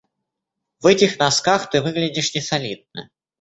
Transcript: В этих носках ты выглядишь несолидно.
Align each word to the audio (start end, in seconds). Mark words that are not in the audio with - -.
В 0.79 0.87
этих 0.87 1.19
носках 1.19 1.69
ты 1.69 1.79
выглядишь 1.79 2.33
несолидно. 2.33 3.11